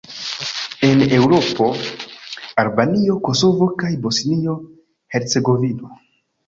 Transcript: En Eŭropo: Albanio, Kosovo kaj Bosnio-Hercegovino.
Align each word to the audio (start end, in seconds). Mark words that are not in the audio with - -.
En 0.87 1.03
Eŭropo: 1.17 1.67
Albanio, 2.65 3.19
Kosovo 3.29 3.71
kaj 3.85 3.95
Bosnio-Hercegovino. 4.09 5.99